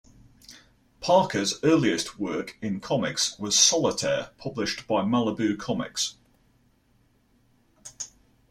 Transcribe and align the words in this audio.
Parker's 0.99 1.59
earliest 1.63 2.17
work 2.17 2.57
in 2.59 2.79
comics 2.79 3.37
was 3.37 3.55
"Solitaire", 3.55 4.31
published 4.39 4.87
by 4.87 5.03
Malibu 5.03 5.55
Comics. 5.59 6.15